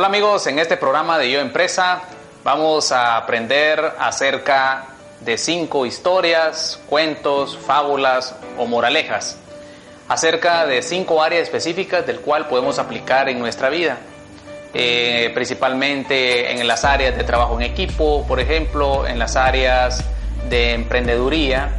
Hola 0.00 0.08
amigos, 0.08 0.46
en 0.46 0.58
este 0.58 0.78
programa 0.78 1.18
de 1.18 1.30
Yo 1.30 1.40
Empresa 1.40 2.00
vamos 2.42 2.90
a 2.90 3.18
aprender 3.18 3.84
acerca 3.98 4.86
de 5.20 5.36
cinco 5.36 5.84
historias, 5.84 6.80
cuentos, 6.86 7.58
fábulas 7.58 8.34
o 8.56 8.64
moralejas, 8.64 9.36
acerca 10.08 10.64
de 10.64 10.80
cinco 10.80 11.22
áreas 11.22 11.42
específicas 11.42 12.06
del 12.06 12.20
cual 12.20 12.48
podemos 12.48 12.78
aplicar 12.78 13.28
en 13.28 13.38
nuestra 13.38 13.68
vida, 13.68 13.98
eh, 14.72 15.32
principalmente 15.34 16.50
en 16.50 16.66
las 16.66 16.86
áreas 16.86 17.14
de 17.14 17.22
trabajo 17.22 17.60
en 17.60 17.66
equipo, 17.66 18.24
por 18.26 18.40
ejemplo, 18.40 19.06
en 19.06 19.18
las 19.18 19.36
áreas 19.36 20.02
de 20.48 20.72
emprendeduría 20.72 21.76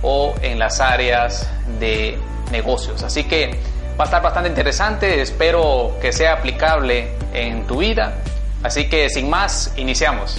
o 0.00 0.32
en 0.42 0.60
las 0.60 0.78
áreas 0.78 1.50
de 1.80 2.20
negocios. 2.52 3.02
Así 3.02 3.24
que 3.24 3.58
va 3.98 4.04
a 4.04 4.06
estar 4.06 4.22
bastante 4.22 4.48
interesante, 4.48 5.20
espero 5.20 5.96
que 6.00 6.12
sea 6.12 6.34
aplicable 6.34 7.10
en 7.32 7.66
tu 7.66 7.78
vida. 7.78 8.14
Así 8.62 8.88
que 8.88 9.08
sin 9.08 9.30
más, 9.30 9.72
iniciamos. 9.76 10.38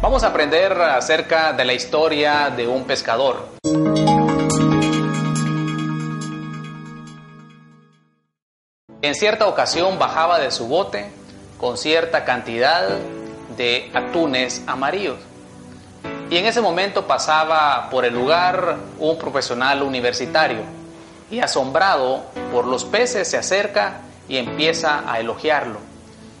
Vamos 0.00 0.22
a 0.22 0.28
aprender 0.28 0.72
acerca 0.72 1.52
de 1.54 1.64
la 1.64 1.72
historia 1.72 2.50
de 2.54 2.68
un 2.68 2.84
pescador. 2.84 3.63
En 9.04 9.14
cierta 9.14 9.46
ocasión 9.46 9.98
bajaba 9.98 10.38
de 10.38 10.50
su 10.50 10.66
bote 10.66 11.10
con 11.58 11.76
cierta 11.76 12.24
cantidad 12.24 12.88
de 13.54 13.90
atunes 13.92 14.62
amarillos. 14.66 15.18
Y 16.30 16.38
en 16.38 16.46
ese 16.46 16.62
momento 16.62 17.06
pasaba 17.06 17.90
por 17.90 18.06
el 18.06 18.14
lugar 18.14 18.78
un 18.98 19.18
profesional 19.18 19.82
universitario 19.82 20.60
y 21.30 21.40
asombrado 21.40 22.22
por 22.50 22.64
los 22.64 22.86
peces 22.86 23.28
se 23.28 23.36
acerca 23.36 24.00
y 24.26 24.38
empieza 24.38 25.04
a 25.06 25.20
elogiarlo. 25.20 25.80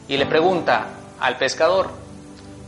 Y 0.08 0.16
le 0.16 0.24
pregunta 0.24 0.86
al 1.20 1.36
pescador, 1.36 1.90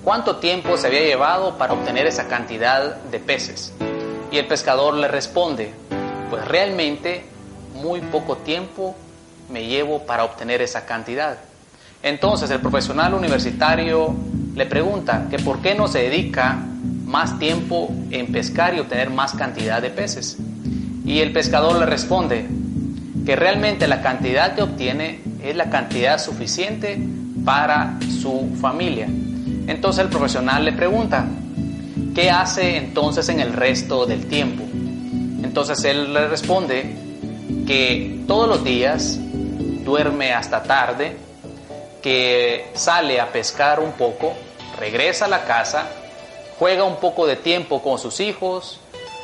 ¿cuánto 0.04 0.36
tiempo 0.36 0.76
se 0.76 0.88
había 0.88 1.06
llevado 1.06 1.56
para 1.56 1.72
obtener 1.72 2.06
esa 2.06 2.28
cantidad 2.28 2.96
de 2.96 3.18
peces? 3.18 3.72
Y 4.30 4.36
el 4.36 4.46
pescador 4.46 4.92
le 4.92 5.08
responde, 5.08 5.72
pues 6.28 6.46
realmente 6.46 7.24
muy 7.72 8.02
poco 8.02 8.36
tiempo 8.36 8.94
me 9.50 9.66
llevo 9.66 10.06
para 10.06 10.24
obtener 10.24 10.62
esa 10.62 10.86
cantidad. 10.86 11.38
Entonces 12.02 12.50
el 12.50 12.60
profesional 12.60 13.14
universitario 13.14 14.14
le 14.54 14.66
pregunta 14.66 15.26
que 15.30 15.38
por 15.38 15.60
qué 15.60 15.74
no 15.74 15.88
se 15.88 16.00
dedica 16.00 16.58
más 17.04 17.38
tiempo 17.38 17.90
en 18.10 18.32
pescar 18.32 18.74
y 18.74 18.80
obtener 18.80 19.10
más 19.10 19.34
cantidad 19.34 19.80
de 19.80 19.90
peces. 19.90 20.38
Y 21.04 21.20
el 21.20 21.32
pescador 21.32 21.78
le 21.78 21.86
responde 21.86 22.46
que 23.24 23.36
realmente 23.36 23.86
la 23.86 24.02
cantidad 24.02 24.54
que 24.54 24.62
obtiene 24.62 25.20
es 25.42 25.56
la 25.56 25.70
cantidad 25.70 26.18
suficiente 26.18 26.98
para 27.44 27.98
su 28.20 28.56
familia. 28.60 29.08
Entonces 29.66 30.04
el 30.04 30.10
profesional 30.10 30.64
le 30.64 30.72
pregunta, 30.72 31.26
¿qué 32.14 32.30
hace 32.30 32.76
entonces 32.76 33.28
en 33.28 33.40
el 33.40 33.52
resto 33.52 34.06
del 34.06 34.26
tiempo? 34.26 34.64
Entonces 35.42 35.84
él 35.84 36.12
le 36.12 36.28
responde 36.28 36.96
que 37.66 38.24
todos 38.26 38.48
los 38.48 38.64
días 38.64 39.18
duerme 39.86 40.34
hasta 40.34 40.64
tarde, 40.64 41.16
que 42.02 42.70
sale 42.74 43.20
a 43.20 43.32
pescar 43.32 43.80
un 43.80 43.92
poco, 43.92 44.34
regresa 44.78 45.24
a 45.24 45.28
la 45.28 45.44
casa, 45.44 45.86
juega 46.58 46.84
un 46.84 46.96
poco 46.96 47.26
de 47.26 47.36
tiempo 47.36 47.80
con 47.82 47.98
sus 47.98 48.18
hijos, 48.20 48.80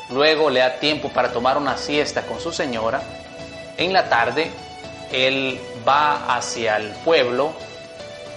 luego 0.09 0.49
le 0.49 0.61
da 0.61 0.79
tiempo 0.79 1.09
para 1.09 1.33
tomar 1.33 1.57
una 1.57 1.77
siesta 1.77 2.23
con 2.23 2.39
su 2.39 2.51
señora. 2.53 3.01
En 3.77 3.91
la 3.91 4.07
tarde, 4.07 4.49
él 5.11 5.59
va 5.87 6.33
hacia 6.35 6.77
el 6.77 6.91
pueblo, 7.05 7.51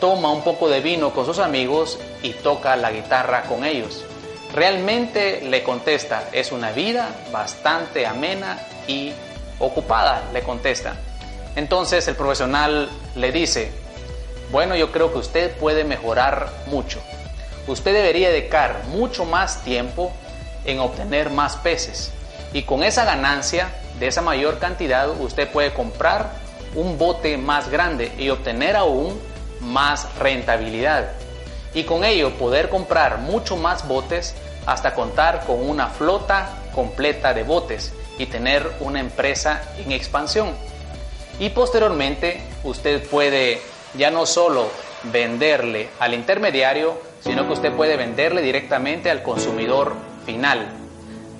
toma 0.01 0.31
un 0.33 0.43
poco 0.43 0.69
de 0.69 0.81
vino 0.81 1.11
con 1.11 1.25
sus 1.25 1.39
amigos 1.39 1.99
y 2.23 2.31
toca 2.31 2.75
la 2.75 2.91
guitarra 2.91 3.45
con 3.45 3.65
ellos. 3.65 4.05
Realmente 4.53 5.43
le 5.43 5.63
contesta, 5.63 6.25
es 6.33 6.51
una 6.51 6.73
vida 6.73 7.09
bastante 7.31 8.05
amena 8.05 8.59
y 8.89 9.13
ocupada, 9.61 10.23
le 10.33 10.43
contesta. 10.43 10.97
Entonces 11.57 12.07
el 12.07 12.15
profesional 12.15 12.89
le 13.15 13.33
dice, 13.33 13.73
bueno, 14.51 14.77
yo 14.77 14.93
creo 14.93 15.13
que 15.13 15.19
usted 15.19 15.57
puede 15.57 15.85
mejorar 15.85 16.51
mucho. 16.67 17.01
Usted 17.67 17.93
debería 17.93 18.29
dedicar 18.29 18.85
mucho 18.91 19.25
más 19.25 19.63
tiempo 19.65 20.13
en 20.65 20.79
obtener 20.79 21.31
más 21.31 21.57
peces. 21.57 22.13
Y 22.53 22.63
con 22.63 22.85
esa 22.85 23.05
ganancia 23.05 23.71
de 23.99 24.07
esa 24.07 24.23
mayor 24.23 24.59
cantidad, 24.59 25.09
usted 25.09 25.51
puede 25.51 25.73
comprar 25.73 26.31
un 26.75 26.99
bote 26.99 27.39
más 27.39 27.69
grande 27.71 28.13
y 28.19 28.29
obtener 28.29 28.77
aún 28.77 29.19
más 29.61 30.15
rentabilidad. 30.19 31.13
Y 31.75 31.85
con 31.85 32.05
ello 32.05 32.31
poder 32.39 32.69
comprar 32.69 33.19
mucho 33.19 33.57
más 33.57 33.89
botes 33.89 34.35
hasta 34.67 34.95
contar 34.95 35.45
con 35.47 35.69
una 35.69 35.89
flota 35.89 36.51
completa 36.75 37.33
de 37.33 37.43
botes 37.43 37.93
y 38.19 38.27
tener 38.27 38.71
una 38.81 39.01
empresa 39.01 39.63
en 39.79 39.93
expansión. 39.93 40.55
Y 41.39 41.51
posteriormente 41.51 42.41
usted 42.65 43.07
puede 43.09 43.61
ya 43.97 44.11
no 44.11 44.27
solo 44.27 44.69
venderle 45.05 45.89
al 45.99 46.15
intermediario, 46.15 46.99
sino 47.21 47.47
que 47.47 47.53
usted 47.53 47.73
puede 47.73 47.97
venderle 47.97 48.43
directamente 48.43 49.11
al 49.11 49.23
consumidor 49.23 49.95
final, 50.25 50.69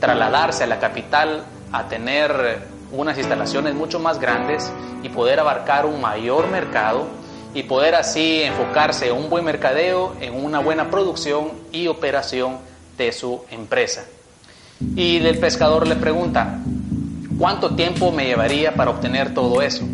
trasladarse 0.01 0.65
a 0.65 0.67
la 0.67 0.79
capital 0.79 1.45
a 1.73 1.89
tener 1.89 2.59
unas 2.93 3.19
instalaciones 3.19 3.75
mucho 3.75 3.99
más 3.99 4.21
grandes 4.21 4.71
y 5.03 5.09
poder 5.09 5.41
abarcar 5.41 5.87
un 5.87 6.01
mayor 6.01 6.49
mercado 6.49 7.07
y 7.55 7.63
poder 7.63 7.95
así 7.95 8.43
enfocarse 8.43 9.09
en 9.09 9.17
un 9.17 9.31
buen 9.31 9.45
mercadeo, 9.45 10.15
en 10.21 10.35
una 10.35 10.59
buena 10.61 10.91
producción 10.91 11.53
y 11.73 11.87
operación 11.87 12.59
de 12.99 13.13
su 13.13 13.45
empresa. 13.51 14.05
Y 14.95 15.17
el 15.17 15.39
pescador 15.39 15.87
le 15.87 15.97
pregunta, 15.97 16.59
¿Cuánto 17.39 17.75
tiempo 17.75 18.13
me 18.13 18.25
llevaría 18.25 18.75
para 18.75 18.91
obtener 18.91 19.35
todo 19.35 19.61
eso? 19.61 19.87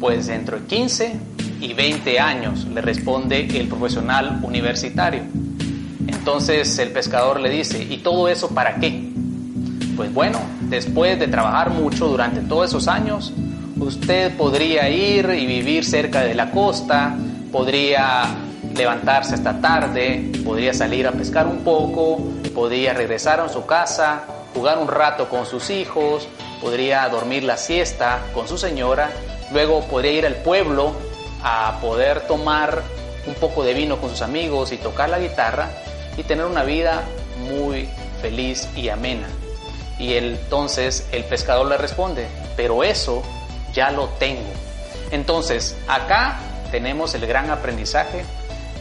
Pues 0.00 0.26
dentro 0.26 0.58
de 0.58 0.66
15 0.66 1.12
y 1.60 1.72
20 1.72 2.18
años, 2.18 2.64
le 2.64 2.80
responde 2.80 3.46
el 3.60 3.68
profesional 3.68 4.40
universitario. 4.42 5.22
Entonces 6.08 6.76
el 6.80 6.90
pescador 6.90 7.38
le 7.38 7.48
dice, 7.48 7.80
¿y 7.84 7.98
todo 7.98 8.28
eso 8.28 8.48
para 8.48 8.74
qué? 8.76 9.08
Pues 9.96 10.12
bueno, 10.12 10.40
después 10.62 11.16
de 11.20 11.28
trabajar 11.28 11.70
mucho 11.70 12.08
durante 12.08 12.40
todos 12.40 12.70
esos 12.70 12.88
años, 12.88 13.32
usted 13.78 14.36
podría 14.36 14.88
ir 14.90 15.30
y 15.38 15.46
vivir 15.46 15.84
cerca 15.84 16.22
de 16.22 16.34
la 16.34 16.50
costa, 16.50 17.16
podría 17.52 18.24
levantarse 18.74 19.34
hasta 19.34 19.60
tarde, 19.60 20.32
podría 20.44 20.74
salir 20.74 21.06
a 21.06 21.12
pescar 21.12 21.46
un 21.46 21.58
poco, 21.58 22.18
podría 22.52 22.94
regresar 22.94 23.40
a 23.40 23.48
su 23.48 23.64
casa, 23.64 24.24
jugar 24.54 24.78
un 24.78 24.88
rato 24.88 25.28
con 25.28 25.46
sus 25.46 25.70
hijos, 25.70 26.28
podría 26.60 27.08
dormir 27.08 27.44
la 27.44 27.56
siesta 27.56 28.20
con 28.34 28.48
su 28.48 28.58
señora, 28.58 29.10
luego 29.52 29.82
podría 29.82 30.12
ir 30.12 30.26
al 30.26 30.36
pueblo 30.36 30.92
a 31.42 31.78
poder 31.80 32.26
tomar 32.26 32.82
un 33.26 33.34
poco 33.34 33.62
de 33.62 33.74
vino 33.74 34.00
con 34.00 34.10
sus 34.10 34.22
amigos 34.22 34.72
y 34.72 34.76
tocar 34.76 35.08
la 35.08 35.18
guitarra 35.18 35.70
y 36.16 36.22
tener 36.22 36.46
una 36.46 36.64
vida 36.64 37.02
muy 37.38 37.88
feliz 38.20 38.68
y 38.74 38.88
amena. 38.88 39.28
Y 39.98 40.14
entonces 40.14 41.06
el 41.12 41.24
pescador 41.24 41.66
le 41.66 41.76
responde, 41.76 42.26
pero 42.56 42.84
eso 42.84 43.22
ya 43.72 43.90
lo 43.90 44.06
tengo. 44.18 44.50
Entonces, 45.10 45.76
acá 45.88 46.38
tenemos 46.70 47.14
el 47.14 47.26
gran 47.26 47.50
aprendizaje 47.50 48.24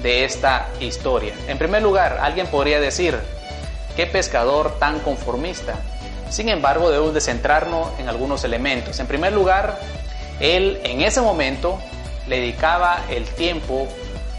de 0.04 0.26
esta 0.26 0.68
historia. 0.80 1.34
En 1.48 1.58
primer 1.58 1.82
lugar, 1.82 2.20
alguien 2.22 2.48
podría 2.48 2.80
decir, 2.80 3.18
qué 3.96 4.06
pescador 4.06 4.78
tan 4.80 5.00
conformista. 5.00 5.76
Sin 6.30 6.50
embargo, 6.50 6.90
debemos 6.90 7.14
de 7.14 7.22
centrarnos 7.22 7.88
en 8.00 8.10
algunos 8.10 8.44
elementos. 8.44 9.00
En 9.00 9.08
primer 9.08 9.34
lugar, 9.34 9.80
él 10.40 10.80
en 10.84 11.02
ese 11.02 11.22
momento 11.22 11.80
le 12.28 12.42
dedicaba 12.42 13.04
el 13.10 13.26
tiempo 13.26 13.88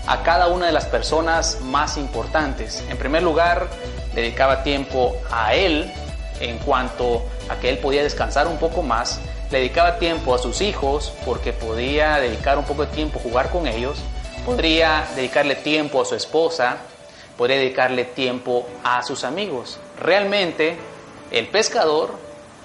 a 0.06 0.22
cada 0.22 0.48
una 0.48 0.66
de 0.66 0.72
las 0.72 0.86
personas 0.86 1.60
más 1.62 1.96
importantes. 1.96 2.84
En 2.88 2.96
primer 2.96 3.22
lugar, 3.22 3.68
dedicaba 4.14 4.62
tiempo 4.62 5.16
a 5.30 5.54
él 5.54 5.92
en 6.40 6.58
cuanto 6.58 7.22
a 7.48 7.56
que 7.56 7.70
él 7.70 7.78
podía 7.78 8.02
descansar 8.02 8.46
un 8.46 8.58
poco 8.58 8.82
más. 8.82 9.20
Le 9.50 9.58
dedicaba 9.58 9.98
tiempo 9.98 10.34
a 10.34 10.38
sus 10.38 10.60
hijos 10.60 11.12
porque 11.24 11.52
podía 11.52 12.16
dedicar 12.16 12.58
un 12.58 12.64
poco 12.64 12.84
de 12.86 12.92
tiempo 12.92 13.18
a 13.18 13.22
jugar 13.22 13.50
con 13.50 13.66
ellos. 13.66 13.98
Podría 14.44 15.06
dedicarle 15.16 15.56
tiempo 15.56 16.02
a 16.02 16.04
su 16.04 16.14
esposa. 16.14 16.76
Podría 17.36 17.56
dedicarle 17.56 18.04
tiempo 18.04 18.66
a 18.84 19.02
sus 19.02 19.24
amigos. 19.24 19.78
Realmente 19.98 20.76
el 21.30 21.48
pescador 21.48 22.10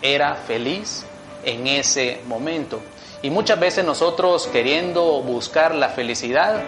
era 0.02 0.36
feliz 0.36 1.06
en 1.44 1.68
ese 1.68 2.22
momento. 2.28 2.80
Y 3.22 3.30
muchas 3.30 3.60
veces 3.60 3.86
nosotros 3.86 4.48
queriendo 4.48 5.22
buscar 5.22 5.76
la 5.76 5.90
felicidad, 5.90 6.62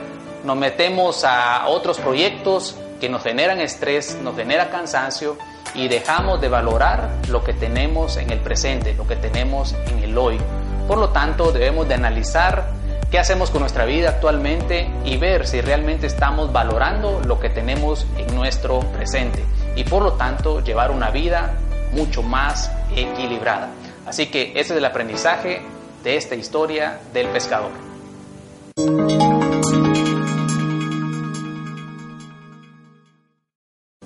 nos 0.43 0.55
metemos 0.55 1.23
a 1.23 1.67
otros 1.67 1.99
proyectos 1.99 2.75
que 2.99 3.09
nos 3.09 3.23
generan 3.23 3.59
estrés, 3.59 4.17
nos 4.21 4.35
genera 4.35 4.69
cansancio 4.69 5.37
y 5.73 5.87
dejamos 5.87 6.39
de 6.39 6.47
valorar 6.47 7.09
lo 7.29 7.43
que 7.43 7.53
tenemos 7.53 8.15
en 8.17 8.29
el 8.29 8.39
presente, 8.39 8.93
lo 8.93 9.05
que 9.05 9.15
tenemos 9.15 9.75
en 9.87 10.03
el 10.03 10.17
hoy. 10.17 10.39
Por 10.87 10.97
lo 10.97 11.09
tanto, 11.09 11.51
debemos 11.51 11.87
de 11.87 11.95
analizar 11.95 12.69
qué 13.11 13.19
hacemos 13.19 13.49
con 13.49 13.61
nuestra 13.61 13.85
vida 13.85 14.09
actualmente 14.09 14.89
y 15.03 15.17
ver 15.17 15.47
si 15.47 15.61
realmente 15.61 16.07
estamos 16.07 16.53
valorando 16.53 17.21
lo 17.25 17.39
que 17.39 17.49
tenemos 17.49 18.05
en 18.17 18.33
nuestro 18.35 18.79
presente 18.79 19.43
y 19.75 19.83
por 19.83 20.01
lo 20.01 20.13
tanto 20.13 20.61
llevar 20.61 20.91
una 20.91 21.11
vida 21.11 21.53
mucho 21.95 22.21
más 22.21 22.69
equilibrada. 22.95 23.69
Así 24.05 24.27
que 24.27 24.51
ese 24.51 24.73
es 24.73 24.77
el 24.77 24.85
aprendizaje 24.85 25.61
de 26.03 26.17
esta 26.17 26.35
historia 26.35 26.99
del 27.13 27.27
pescador. 27.29 27.71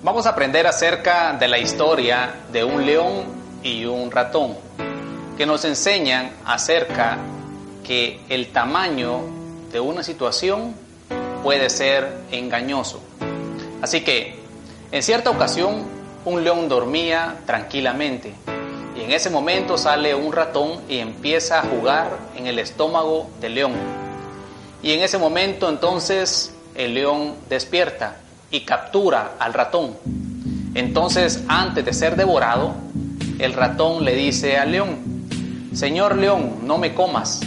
Vamos 0.02 0.26
a 0.26 0.30
aprender 0.30 0.66
acerca 0.66 1.34
de 1.34 1.48
la 1.48 1.58
historia 1.58 2.34
de 2.52 2.64
un 2.64 2.86
león 2.86 3.26
y 3.64 3.86
un 3.86 4.10
ratón, 4.10 4.56
que 5.38 5.46
nos 5.46 5.66
enseñan 5.66 6.32
acerca 6.46 7.18
que 7.84 8.22
el 8.30 8.48
tamaño 8.52 9.22
de 9.72 9.80
una 9.80 10.04
situación 10.04 10.74
puede 11.44 11.70
ser 11.70 12.22
engañoso. 12.32 13.02
Así 13.82 14.02
que, 14.02 14.40
en 14.92 15.04
cierta 15.04 15.30
ocasión, 15.30 15.99
un 16.30 16.44
león 16.44 16.70
dormía 16.70 17.38
tranquilamente 17.48 18.34
y 18.96 19.02
en 19.02 19.12
ese 19.12 19.32
momento 19.32 19.80
sale 19.80 20.14
un 20.14 20.32
ratón 20.32 20.82
y 20.88 21.00
empieza 21.00 21.60
a 21.60 21.64
jugar 21.64 22.12
en 22.36 22.46
el 22.46 22.60
estómago 22.60 23.30
del 23.42 23.56
león. 23.56 23.74
Y 24.84 24.92
en 24.92 25.02
ese 25.02 25.18
momento 25.18 25.68
entonces 25.68 26.54
el 26.76 26.94
león 26.94 27.34
despierta 27.50 28.18
y 28.52 28.62
captura 28.62 29.32
al 29.40 29.54
ratón. 29.54 29.96
Entonces, 30.76 31.44
antes 31.48 31.84
de 31.84 31.94
ser 31.94 32.16
devorado, 32.16 32.76
el 33.40 33.54
ratón 33.54 34.06
le 34.06 34.14
dice 34.14 34.58
al 34.58 34.72
león, 34.72 34.98
Señor 35.74 36.16
león, 36.18 36.60
no 36.64 36.78
me 36.78 36.94
comas, 36.94 37.42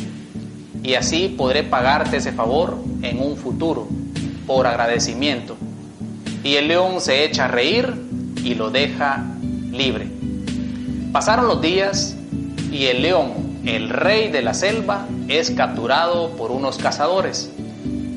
y 0.83 0.95
así 0.95 1.29
podré 1.29 1.63
pagarte 1.63 2.17
ese 2.17 2.33
favor 2.33 2.77
en 3.03 3.21
un 3.21 3.37
futuro, 3.37 3.87
por 4.47 4.67
agradecimiento. 4.67 5.57
Y 6.43 6.57
el 6.57 6.67
león 6.67 7.01
se 7.01 7.25
echa 7.25 7.45
a 7.45 7.49
reír 7.49 8.12
y 8.43 8.55
lo 8.55 8.71
deja 8.71 9.25
libre. 9.71 10.09
Pasaron 11.13 11.49
los 11.49 11.61
días 11.61 12.17
y 12.71 12.87
el 12.87 13.03
león, 13.03 13.61
el 13.65 13.89
rey 13.89 14.31
de 14.31 14.43
la 14.43 14.55
selva, 14.55 15.07
es 15.29 15.51
capturado 15.51 16.31
por 16.37 16.51
unos 16.51 16.79
cazadores 16.79 17.51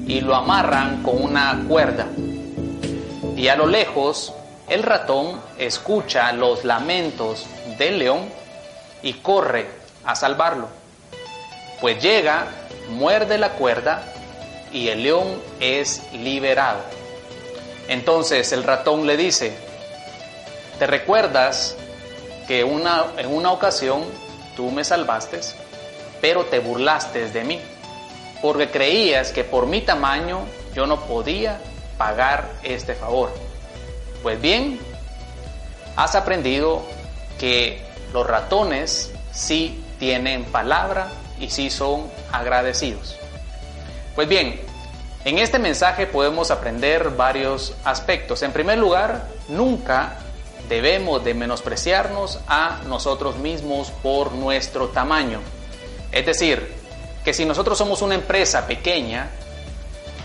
y 0.08 0.22
lo 0.22 0.36
amarran 0.36 1.04
con 1.04 1.22
una 1.22 1.64
cuerda 1.68 2.08
y 3.36 3.50
a 3.50 3.56
lo 3.56 3.68
lejos 3.68 4.34
el 4.68 4.82
ratón 4.82 5.40
escucha 5.58 6.32
los 6.32 6.64
lamentos 6.64 7.46
del 7.78 8.00
león 8.00 8.22
y 9.04 9.14
corre 9.14 9.68
a 10.06 10.16
salvarlo. 10.16 10.70
Pues 11.82 12.02
llega, 12.02 12.48
muerde 12.90 13.38
la 13.38 13.52
cuerda 13.52 14.04
y 14.72 14.88
el 14.88 15.04
león 15.04 15.42
es 15.60 16.02
liberado. 16.14 16.80
Entonces 17.88 18.52
el 18.54 18.64
ratón 18.64 19.06
le 19.06 19.18
dice, 19.18 19.56
¿te 20.80 20.88
recuerdas 20.88 21.76
que 22.48 22.62
en 22.62 23.34
una 23.34 23.52
ocasión 23.52 24.04
tú 24.56 24.72
me 24.72 24.84
salvaste, 24.84 25.40
pero 26.22 26.46
te 26.46 26.60
burlaste 26.60 27.30
de 27.30 27.44
mí? 27.44 27.62
Porque 28.42 28.70
creías 28.70 29.32
que 29.32 29.44
por 29.44 29.66
mi 29.66 29.82
tamaño 29.82 30.42
yo 30.74 30.86
no 30.88 31.02
podía 31.06 31.60
pagar 31.98 32.50
este 32.64 32.94
favor. 32.94 33.34
Pues 34.22 34.42
bien, 34.42 34.80
has 35.96 36.16
aprendido 36.16 36.84
que 37.40 37.82
los 38.14 38.28
ratones 38.28 39.12
sí 39.32 39.84
tienen 40.00 40.46
palabra 40.46 41.08
y 41.40 41.50
sí 41.50 41.70
son 41.70 42.10
agradecidos. 42.32 43.18
Pues 44.16 44.28
bien, 44.28 44.62
en 45.26 45.40
este 45.40 45.60
mensaje 45.60 46.06
podemos 46.08 46.52
aprender 46.52 47.10
varios 47.12 47.76
aspectos. 47.84 48.42
En 48.44 48.52
primer 48.52 48.78
lugar, 48.78 49.28
nunca 49.48 50.18
debemos 50.68 51.24
de 51.24 51.34
menospreciarnos 51.34 52.40
a 52.48 52.82
nosotros 52.88 53.38
mismos 53.38 53.92
por 54.04 54.34
nuestro 54.34 54.88
tamaño. 54.90 55.40
Es 56.12 56.26
decir, 56.26 56.74
que 57.24 57.34
si 57.34 57.46
nosotros 57.46 57.78
somos 57.78 58.02
una 58.02 58.16
empresa 58.16 58.68
pequeña, 58.68 59.30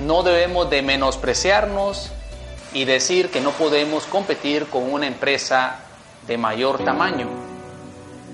no 0.00 0.22
debemos 0.22 0.70
de 0.70 0.82
menospreciarnos 0.82 2.10
y 2.72 2.84
decir 2.84 3.30
que 3.30 3.40
no 3.40 3.50
podemos 3.50 4.04
competir 4.04 4.66
con 4.66 4.92
una 4.92 5.06
empresa 5.06 5.80
de 6.26 6.38
mayor 6.38 6.84
tamaño, 6.84 7.26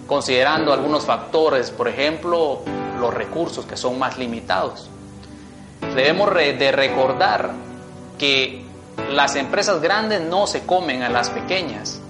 considerando 0.07 0.73
algunos 0.73 1.07
factores, 1.07 1.71
por 1.71 1.89
ejemplo, 1.89 2.63
los 3.01 3.15
recursos 3.15 3.65
que 3.67 3.77
son 3.77 3.99
más 3.99 4.19
limitados. 4.19 4.91
Debemos 5.95 6.35
de 6.35 6.73
recordar 6.73 7.53
que 8.19 8.66
las 9.13 9.37
empresas 9.37 9.81
grandes 9.81 10.21
no 10.21 10.47
se 10.47 10.63
comen 10.63 11.03
a 11.03 11.09
las 11.09 11.31
pequeñas, 11.31 12.01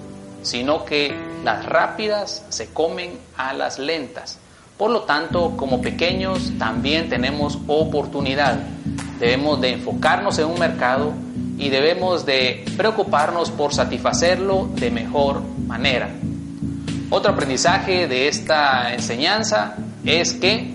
sino 0.43 0.85
que 0.85 1.15
las 1.45 1.67
rápidas 1.67 2.45
se 2.49 2.73
comen 2.73 3.19
a 3.37 3.53
las 3.53 3.79
lentas. 3.79 4.39
Por 4.77 4.91
lo 4.91 5.03
tanto, 5.03 5.57
como 5.57 5.81
pequeños 5.81 6.53
también 6.59 7.09
tenemos 7.09 7.59
oportunidad 7.67 8.59
debemos 9.19 9.61
de 9.61 9.73
enfocarnos 9.73 10.39
en 10.39 10.47
un 10.47 10.59
mercado 10.59 11.13
y 11.59 11.71
debemos 11.71 12.27
de 12.27 12.65
preocuparnos 12.77 13.51
por 13.51 13.73
satisfacerlo 13.73 14.69
de 14.75 14.91
mejor 14.91 15.43
manera. 15.67 16.11
Otro 17.09 17.33
aprendizaje 17.33 18.09
de 18.09 18.29
esta 18.29 18.93
enseñanza 18.93 19.77
es 20.05 20.35
que 20.35 20.75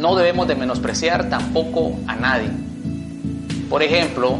no 0.00 0.14
debemos 0.16 0.48
de 0.48 0.54
menospreciar 0.54 1.28
tampoco 1.28 1.98
a 2.06 2.16
nadie. 2.16 2.50
Por 3.68 3.82
ejemplo, 3.82 4.38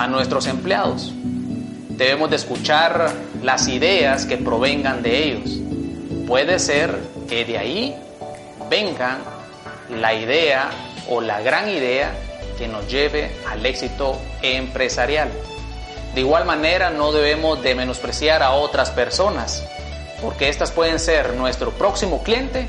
a 0.00 0.06
nuestros 0.06 0.46
empleados. 0.46 1.12
Debemos 1.90 2.30
de 2.30 2.36
escuchar 2.36 3.12
las 3.42 3.68
ideas 3.68 4.24
que 4.24 4.38
provengan 4.38 5.02
de 5.02 5.24
ellos. 5.24 5.50
Puede 6.26 6.58
ser 6.58 6.98
que 7.28 7.44
de 7.44 7.58
ahí 7.58 7.94
venga 8.70 9.18
la 9.90 10.14
idea 10.14 10.70
o 11.10 11.20
la 11.20 11.42
gran 11.42 11.68
idea 11.68 12.14
que 12.56 12.66
nos 12.66 12.88
lleve 12.90 13.30
al 13.46 13.66
éxito 13.66 14.18
empresarial. 14.40 15.28
De 16.14 16.22
igual 16.22 16.46
manera 16.46 16.88
no 16.88 17.12
debemos 17.12 17.62
de 17.62 17.74
menospreciar 17.74 18.42
a 18.42 18.52
otras 18.52 18.90
personas, 18.90 19.62
porque 20.22 20.48
estas 20.48 20.70
pueden 20.70 20.98
ser 20.98 21.34
nuestro 21.34 21.72
próximo 21.72 22.22
cliente 22.22 22.68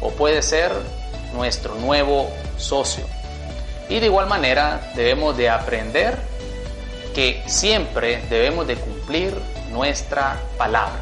o 0.00 0.10
puede 0.10 0.42
ser 0.42 0.72
nuestro 1.36 1.76
nuevo 1.76 2.28
socio. 2.56 3.04
Y 3.88 4.00
de 4.00 4.06
igual 4.06 4.26
manera 4.26 4.90
debemos 4.96 5.36
de 5.36 5.50
aprender 5.50 6.33
que 7.14 7.42
siempre 7.46 8.22
debemos 8.28 8.66
de 8.66 8.76
cumplir 8.76 9.34
nuestra 9.70 10.40
palabra. 10.58 11.00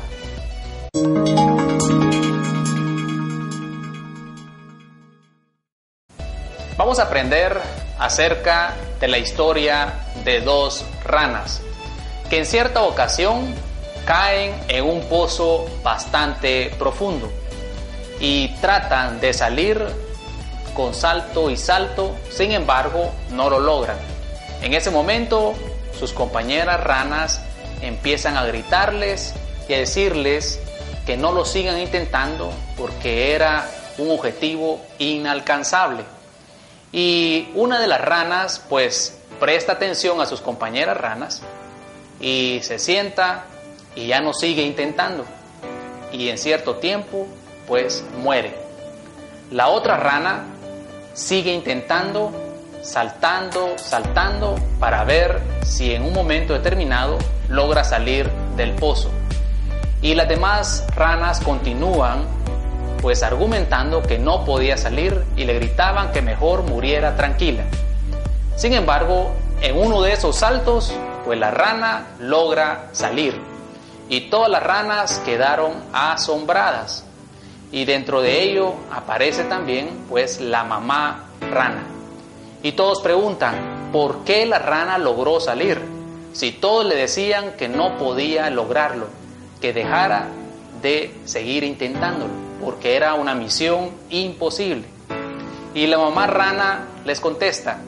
Vamos 6.76 6.99
a 6.99 7.04
aprender 7.04 7.59
acerca 7.99 8.75
de 9.00 9.09
la 9.09 9.19
historia 9.19 9.95
de 10.25 10.40
dos 10.40 10.85
ranas 11.04 11.62
que 12.28 12.38
en 12.38 12.47
cierta 12.47 12.83
ocasión 12.83 13.54
caen 14.04 14.54
en 14.69 14.85
un 14.85 15.02
pozo 15.02 15.66
bastante 15.83 16.75
profundo 16.78 17.31
y 18.21 18.49
tratan 18.61 19.21
de 19.21 19.33
salir 19.33 19.85
con 20.75 20.95
salto 20.95 21.50
y 21.50 21.57
salto, 21.57 22.16
sin 22.31 22.52
embargo 22.52 23.12
no 23.31 23.50
lo 23.50 23.61
logran. 23.61 23.99
En 24.62 24.73
ese 24.75 24.90
momento 24.90 25.54
sus 25.99 26.13
compañeras 26.13 26.83
ranas 26.83 27.43
empiezan 27.81 28.37
a 28.37 28.45
gritarles 28.45 29.35
y 29.69 29.75
a 29.75 29.79
decirles 29.79 30.61
que 31.07 31.17
no 31.17 31.33
lo 31.33 31.45
sigan 31.45 31.79
intentando 31.79 32.53
porque 32.77 33.35
era 33.35 33.69
un 33.99 34.11
objetivo 34.11 34.81
inalcanzable. 34.99 36.05
Y 36.93 37.49
una 37.55 37.81
de 37.81 37.87
las 37.87 38.01
ranas 38.01 38.63
pues 38.69 39.19
presta 39.41 39.73
atención 39.73 40.21
a 40.21 40.27
sus 40.27 40.41
compañeras 40.41 40.97
ranas 40.97 41.43
y 42.21 42.61
se 42.63 42.79
sienta 42.79 43.47
y 43.97 44.07
ya 44.07 44.21
no 44.21 44.33
sigue 44.33 44.63
intentando. 44.63 45.25
Y 46.13 46.29
en 46.29 46.39
cierto 46.39 46.77
tiempo 46.77 47.27
pues 47.67 48.05
muere. 48.19 48.55
La 49.51 49.69
otra 49.69 49.97
rana 49.97 50.45
sigue 51.15 51.53
intentando, 51.53 52.33
saltando, 52.83 53.77
saltando 53.79 54.57
para 54.79 55.05
ver 55.05 55.41
si 55.62 55.95
en 55.95 56.03
un 56.03 56.12
momento 56.12 56.53
determinado 56.53 57.19
logra 57.49 57.85
salir 57.85 58.29
del 58.57 58.73
pozo. 58.73 59.11
Y 60.03 60.15
las 60.15 60.29
demás 60.29 60.85
ranas 60.95 61.41
continúan 61.41 62.27
pues 63.01 63.23
argumentando 63.23 64.03
que 64.03 64.19
no 64.19 64.45
podía 64.45 64.77
salir 64.77 65.25
y 65.37 65.45
le 65.45 65.55
gritaban 65.55 66.12
que 66.12 66.23
mejor 66.23 66.62
muriera 66.62 67.17
tranquila. 67.17 67.65
Sin 68.57 68.73
embargo, 68.73 69.33
en 69.61 69.77
uno 69.77 70.03
de 70.03 70.12
esos 70.12 70.37
saltos, 70.37 70.93
pues 71.25 71.39
la 71.39 71.51
rana 71.51 72.07
logra 72.21 72.89
salir 72.93 73.41
y 74.09 74.29
todas 74.29 74.51
las 74.51 74.62
ranas 74.62 75.19
quedaron 75.25 75.73
asombradas. 75.93 77.05
Y 77.71 77.85
dentro 77.87 78.21
de 78.21 78.43
ello 78.43 78.75
aparece 78.93 79.45
también 79.45 80.05
pues 80.09 80.41
la 80.41 80.62
mamá 80.65 81.25
rana. 81.51 81.92
Y 82.62 82.73
todos 82.73 83.00
preguntan, 83.00 83.90
¿por 83.92 84.25
qué 84.25 84.47
la 84.47 84.59
rana 84.59 84.99
logró 84.99 85.40
salir? 85.40 85.81
Si 86.33 86.52
todos 86.52 86.87
le 86.87 86.95
decían 86.95 87.52
que 87.57 87.69
no 87.69 87.99
podía 87.99 88.49
lograrlo, 88.50 89.07
que 89.61 89.73
dejara 89.73 90.28
de 90.81 91.14
seguir 91.25 91.64
intentándolo, 91.64 92.33
porque 92.62 92.97
era 92.97 93.14
una 93.14 93.35
misión 93.35 93.90
imposible. 94.11 94.85
Y 95.75 95.87
la 95.87 95.99
mamá 95.99 96.26
rana 96.26 96.87
les 97.04 97.21
contesta, 97.21 97.78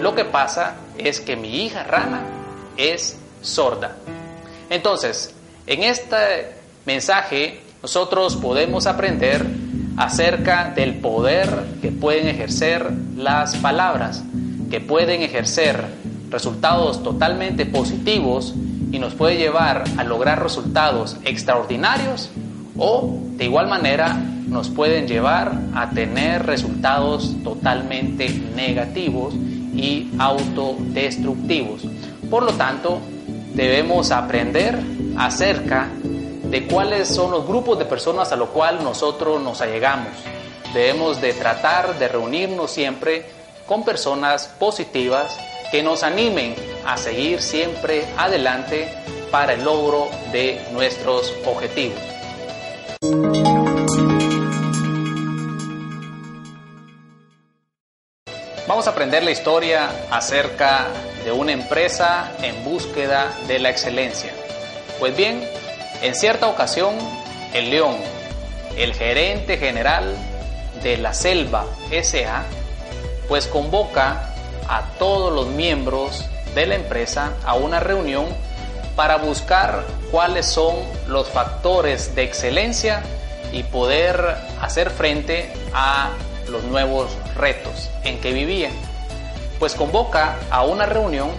lo 0.00 0.14
que 0.14 0.24
pasa 0.24 0.76
es 0.98 1.20
que 1.20 1.36
mi 1.36 1.64
hija 1.64 1.82
rana 1.82 2.22
es 2.76 3.18
sorda. 3.40 3.96
Entonces, 4.70 5.34
en 5.66 5.82
este 5.82 6.54
mensaje 6.84 7.60
nosotros 7.82 8.36
podemos 8.36 8.86
aprender 8.86 9.44
acerca 9.96 10.72
del 10.74 10.94
poder 10.96 11.48
que 11.80 11.90
pueden 11.90 12.28
ejercer 12.28 12.90
las 13.16 13.56
palabras, 13.56 14.24
que 14.70 14.80
pueden 14.80 15.22
ejercer 15.22 15.84
resultados 16.30 17.02
totalmente 17.02 17.66
positivos 17.66 18.54
y 18.90 18.98
nos 18.98 19.14
puede 19.14 19.36
llevar 19.36 19.84
a 19.96 20.04
lograr 20.04 20.42
resultados 20.42 21.16
extraordinarios 21.24 22.30
o 22.76 23.18
de 23.36 23.44
igual 23.44 23.68
manera 23.68 24.14
nos 24.48 24.68
pueden 24.68 25.06
llevar 25.06 25.52
a 25.74 25.90
tener 25.90 26.46
resultados 26.46 27.34
totalmente 27.42 28.28
negativos 28.54 29.34
y 29.74 30.10
autodestructivos. 30.18 31.82
Por 32.28 32.42
lo 32.42 32.52
tanto, 32.52 33.00
debemos 33.54 34.10
aprender 34.10 34.78
acerca 35.16 35.88
de 36.52 36.66
cuáles 36.66 37.08
son 37.08 37.30
los 37.30 37.46
grupos 37.46 37.78
de 37.78 37.86
personas 37.86 38.30
a 38.30 38.36
los 38.36 38.50
cuales 38.50 38.82
nosotros 38.82 39.40
nos 39.40 39.62
allegamos. 39.62 40.12
Debemos 40.74 41.18
de 41.18 41.32
tratar 41.32 41.98
de 41.98 42.08
reunirnos 42.08 42.70
siempre 42.70 43.24
con 43.66 43.86
personas 43.86 44.48
positivas 44.58 45.34
que 45.70 45.82
nos 45.82 46.02
animen 46.02 46.54
a 46.84 46.98
seguir 46.98 47.40
siempre 47.40 48.04
adelante 48.18 48.92
para 49.30 49.54
el 49.54 49.64
logro 49.64 50.10
de 50.30 50.62
nuestros 50.72 51.32
objetivos. 51.46 51.98
Vamos 58.68 58.86
a 58.86 58.90
aprender 58.90 59.22
la 59.22 59.30
historia 59.30 59.88
acerca 60.10 60.88
de 61.24 61.32
una 61.32 61.52
empresa 61.52 62.30
en 62.42 62.62
búsqueda 62.62 63.32
de 63.48 63.58
la 63.58 63.70
excelencia. 63.70 64.34
Pues 64.98 65.16
bien, 65.16 65.42
en 66.02 66.14
cierta 66.16 66.48
ocasión, 66.48 66.96
el 67.54 67.70
León, 67.70 67.96
el 68.76 68.92
gerente 68.92 69.56
general 69.56 70.14
de 70.82 70.96
la 70.96 71.14
Selva 71.14 71.64
SA, 72.02 72.44
pues 73.28 73.46
convoca 73.46 74.34
a 74.68 74.82
todos 74.98 75.32
los 75.32 75.46
miembros 75.46 76.24
de 76.54 76.66
la 76.66 76.74
empresa 76.74 77.34
a 77.44 77.54
una 77.54 77.78
reunión 77.78 78.26
para 78.96 79.16
buscar 79.16 79.84
cuáles 80.10 80.46
son 80.46 80.74
los 81.06 81.28
factores 81.28 82.14
de 82.14 82.24
excelencia 82.24 83.02
y 83.52 83.62
poder 83.62 84.36
hacer 84.60 84.90
frente 84.90 85.52
a 85.72 86.10
los 86.48 86.64
nuevos 86.64 87.10
retos 87.36 87.90
en 88.02 88.20
que 88.20 88.32
vivían. 88.32 88.72
Pues 89.58 89.74
convoca 89.74 90.36
a 90.50 90.64
una 90.64 90.86
reunión 90.86 91.30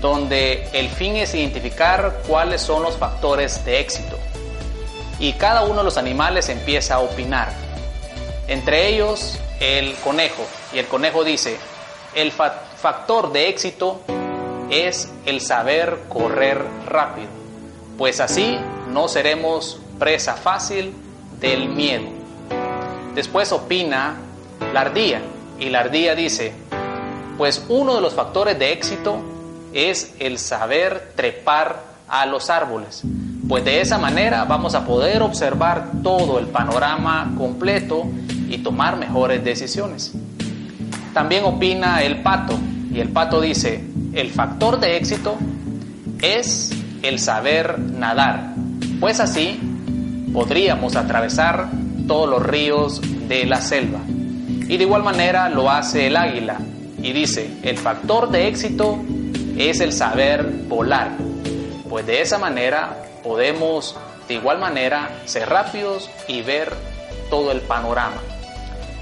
donde 0.00 0.68
el 0.72 0.88
fin 0.88 1.16
es 1.16 1.34
identificar 1.34 2.22
cuáles 2.26 2.60
son 2.62 2.82
los 2.82 2.96
factores 2.96 3.64
de 3.64 3.80
éxito. 3.80 4.18
Y 5.18 5.34
cada 5.34 5.62
uno 5.62 5.78
de 5.78 5.84
los 5.84 5.98
animales 5.98 6.48
empieza 6.48 6.94
a 6.94 7.00
opinar. 7.00 7.52
Entre 8.48 8.88
ellos 8.88 9.38
el 9.60 9.94
conejo. 9.96 10.46
Y 10.72 10.78
el 10.78 10.86
conejo 10.86 11.24
dice, 11.24 11.58
el 12.14 12.32
factor 12.32 13.32
de 13.32 13.48
éxito 13.48 14.00
es 14.70 15.12
el 15.26 15.40
saber 15.40 16.00
correr 16.08 16.64
rápido, 16.86 17.28
pues 17.98 18.20
así 18.20 18.58
no 18.88 19.08
seremos 19.08 19.80
presa 19.98 20.34
fácil 20.34 20.94
del 21.40 21.68
miedo. 21.68 22.06
Después 23.14 23.52
opina 23.52 24.16
la 24.72 24.82
ardilla 24.82 25.20
y 25.58 25.68
la 25.68 25.80
ardilla 25.80 26.14
dice, 26.14 26.52
pues 27.36 27.64
uno 27.68 27.94
de 27.96 28.00
los 28.00 28.14
factores 28.14 28.58
de 28.58 28.72
éxito 28.72 29.20
es 29.72 30.14
el 30.18 30.38
saber 30.38 31.12
trepar 31.14 31.82
a 32.08 32.26
los 32.26 32.50
árboles, 32.50 33.02
pues 33.48 33.64
de 33.64 33.80
esa 33.80 33.98
manera 33.98 34.44
vamos 34.44 34.74
a 34.74 34.84
poder 34.84 35.22
observar 35.22 35.90
todo 36.02 36.38
el 36.38 36.46
panorama 36.46 37.32
completo 37.36 38.04
y 38.48 38.58
tomar 38.58 38.96
mejores 38.96 39.44
decisiones. 39.44 40.12
También 41.14 41.44
opina 41.44 42.02
el 42.02 42.22
pato 42.22 42.58
y 42.92 43.00
el 43.00 43.10
pato 43.10 43.40
dice, 43.40 43.84
el 44.12 44.30
factor 44.30 44.80
de 44.80 44.96
éxito 44.96 45.36
es 46.20 46.72
el 47.02 47.18
saber 47.18 47.78
nadar, 47.78 48.54
pues 48.98 49.20
así 49.20 49.58
podríamos 50.32 50.96
atravesar 50.96 51.68
todos 52.06 52.28
los 52.28 52.42
ríos 52.42 53.00
de 53.28 53.46
la 53.46 53.60
selva. 53.60 54.00
Y 54.08 54.76
de 54.76 54.84
igual 54.84 55.02
manera 55.02 55.48
lo 55.48 55.70
hace 55.70 56.08
el 56.08 56.16
águila 56.16 56.58
y 57.02 57.12
dice, 57.12 57.58
el 57.62 57.78
factor 57.78 58.30
de 58.30 58.48
éxito 58.48 58.98
es 59.68 59.80
el 59.80 59.92
saber 59.92 60.44
volar. 60.44 61.10
Pues 61.88 62.06
de 62.06 62.22
esa 62.22 62.38
manera 62.38 63.04
podemos 63.22 63.96
de 64.28 64.34
igual 64.34 64.58
manera 64.58 65.10
ser 65.26 65.48
rápidos 65.50 66.08
y 66.28 66.42
ver 66.42 66.72
todo 67.28 67.50
el 67.52 67.60
panorama. 67.60 68.22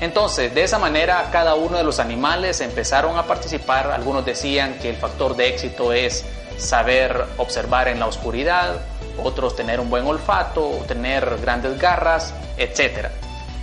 Entonces, 0.01 0.55
de 0.55 0.63
esa 0.63 0.79
manera, 0.79 1.29
cada 1.31 1.55
uno 1.55 1.77
de 1.77 1.85
los 1.85 1.99
animales 1.99 2.61
empezaron 2.61 3.19
a 3.19 3.27
participar. 3.27 3.91
Algunos 3.91 4.25
decían 4.25 4.79
que 4.81 4.91
el 4.91 4.97
factor 4.97 5.37
de 5.37 5.49
éxito 5.49 5.93
es 5.93 6.25
saber 6.57 7.27
observar 7.37 7.89
en 7.89 8.01
la 8.01 8.07
oscuridad, 8.07 8.77
otros 9.23 9.55
tener 9.55 9.81
un 9.81 9.91
buen 9.91 10.07
olfato, 10.07 10.85
tener 10.87 11.39
grandes 11.41 11.79
garras, 11.79 12.33
etc. 12.57 13.09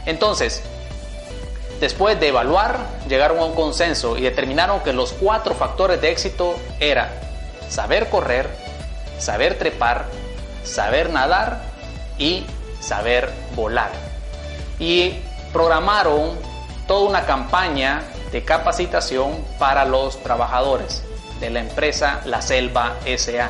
Entonces, 0.05 0.61
Después 1.79 2.19
de 2.19 2.29
evaluar, 2.29 2.79
llegaron 3.07 3.39
a 3.39 3.45
un 3.45 3.53
consenso 3.53 4.17
y 4.17 4.21
determinaron 4.21 4.79
que 4.79 4.93
los 4.93 5.11
cuatro 5.11 5.53
factores 5.55 5.99
de 6.01 6.09
éxito 6.09 6.55
eran 6.79 7.09
saber 7.69 8.09
correr, 8.09 8.49
saber 9.19 9.57
trepar, 9.57 10.05
saber 10.63 11.09
nadar 11.09 11.61
y 12.17 12.45
saber 12.79 13.29
volar. 13.55 13.91
Y 14.79 15.15
programaron 15.51 16.37
toda 16.87 17.09
una 17.09 17.25
campaña 17.25 18.03
de 18.31 18.43
capacitación 18.43 19.43
para 19.59 19.83
los 19.83 20.21
trabajadores 20.23 21.03
de 21.41 21.49
la 21.49 21.59
empresa 21.59 22.21
La 22.25 22.41
Selva 22.41 22.95
SA. 23.05 23.49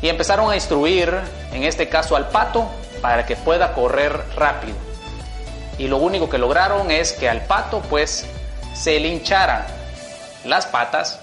Y 0.00 0.08
empezaron 0.08 0.50
a 0.50 0.54
instruir, 0.54 1.12
en 1.52 1.64
este 1.64 1.88
caso 1.88 2.14
al 2.14 2.28
pato, 2.28 2.70
para 3.02 3.26
que 3.26 3.34
pueda 3.34 3.72
correr 3.74 4.20
rápido 4.36 4.89
y 5.80 5.88
lo 5.88 5.96
único 5.96 6.28
que 6.28 6.36
lograron 6.36 6.90
es 6.90 7.12
que 7.12 7.26
al 7.26 7.46
pato 7.46 7.80
pues 7.88 8.26
se 8.74 9.00
le 9.00 9.08
hincharan 9.08 9.64
las 10.44 10.66
patas 10.66 11.20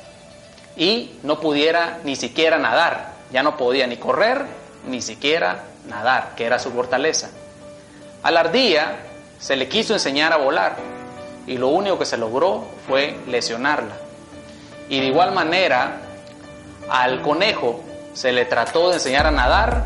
y 0.75 1.11
no 1.21 1.39
pudiera 1.39 1.99
ni 2.03 2.15
siquiera 2.15 2.57
nadar, 2.57 3.13
ya 3.31 3.43
no 3.43 3.55
podía 3.55 3.85
ni 3.85 3.97
correr 3.97 4.45
ni 4.87 5.03
siquiera 5.03 5.59
nadar, 5.87 6.33
que 6.35 6.45
era 6.45 6.57
su 6.57 6.71
fortaleza. 6.71 7.29
A 8.23 8.31
la 8.31 8.39
ardilla 8.39 8.95
se 9.37 9.55
le 9.55 9.69
quiso 9.69 9.93
enseñar 9.93 10.33
a 10.33 10.37
volar 10.37 10.75
y 11.45 11.59
lo 11.59 11.67
único 11.67 11.99
que 11.99 12.05
se 12.05 12.17
logró 12.17 12.65
fue 12.87 13.15
lesionarla. 13.27 13.93
Y 14.89 15.01
de 15.01 15.05
igual 15.05 15.33
manera 15.33 16.01
al 16.89 17.21
conejo 17.21 17.83
se 18.15 18.31
le 18.31 18.45
trató 18.45 18.89
de 18.89 18.95
enseñar 18.95 19.27
a 19.27 19.31
nadar 19.31 19.83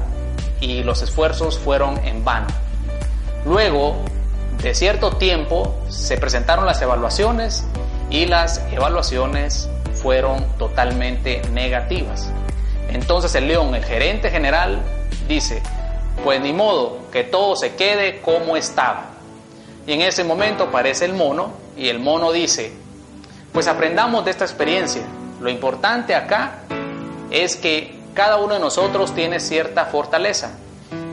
y 0.61 0.81
los 0.83 1.01
esfuerzos 1.01 1.59
fueron 1.59 1.97
en 2.05 2.23
vano. 2.23 2.47
Luego 3.45 3.97
de 4.62 4.75
cierto 4.75 5.12
tiempo 5.12 5.75
se 5.89 6.18
presentaron 6.18 6.65
las 6.65 6.82
evaluaciones 6.82 7.63
y 8.12 8.27
las 8.27 8.62
evaluaciones 8.72 9.68
fueron 9.94 10.46
totalmente 10.60 11.41
negativas. 11.51 12.30
Entonces 12.89 13.34
el 13.36 13.48
león, 13.48 13.74
el 13.74 13.84
gerente 13.84 14.30
general, 14.30 14.84
dice, 15.27 15.63
pues 16.24 16.41
ni 16.41 16.53
modo, 16.53 17.00
que 17.12 17.24
todo 17.24 17.56
se 17.56 17.75
quede 17.75 18.22
como 18.22 18.56
estaba. 18.56 19.06
Y 19.88 19.94
en 19.94 20.01
ese 20.01 20.24
momento 20.24 20.65
aparece 20.65 21.06
el 21.06 21.13
mono 21.13 21.53
y 21.75 21.89
el 21.89 21.98
mono 21.98 22.32
dice, 22.32 22.72
pues 23.51 23.68
aprendamos 23.68 24.24
de 24.25 24.32
esta 24.32 24.46
experiencia. 24.46 25.01
Lo 25.39 25.50
importante 25.50 26.13
acá 26.13 26.60
es 27.32 27.56
que 27.56 28.00
cada 28.13 28.38
uno 28.38 28.53
de 28.53 28.60
nosotros 28.60 29.15
tiene 29.15 29.39
cierta 29.39 29.86
fortaleza 29.86 30.51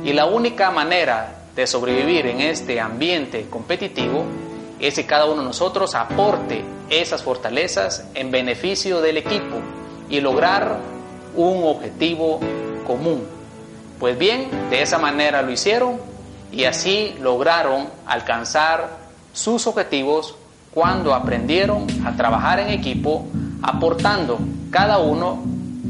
y 0.04 0.12
la 0.12 0.26
única 0.26 0.70
manera 0.70 1.37
de 1.58 1.66
sobrevivir 1.66 2.24
en 2.26 2.40
este 2.40 2.78
ambiente 2.78 3.48
competitivo 3.50 4.24
es 4.78 4.94
que 4.94 5.06
cada 5.06 5.24
uno 5.24 5.38
de 5.38 5.48
nosotros 5.48 5.96
aporte 5.96 6.64
esas 6.88 7.24
fortalezas 7.24 8.06
en 8.14 8.30
beneficio 8.30 9.00
del 9.00 9.16
equipo 9.16 9.56
y 10.08 10.20
lograr 10.20 10.78
un 11.34 11.64
objetivo 11.64 12.38
común. 12.86 13.26
Pues 13.98 14.16
bien, 14.16 14.48
de 14.70 14.82
esa 14.82 14.98
manera 14.98 15.42
lo 15.42 15.50
hicieron 15.50 15.96
y 16.52 16.62
así 16.62 17.16
lograron 17.20 17.88
alcanzar 18.06 18.90
sus 19.32 19.66
objetivos 19.66 20.36
cuando 20.72 21.12
aprendieron 21.12 21.88
a 22.06 22.14
trabajar 22.14 22.60
en 22.60 22.68
equipo, 22.68 23.26
aportando 23.62 24.38
cada 24.70 24.98
uno 24.98 25.42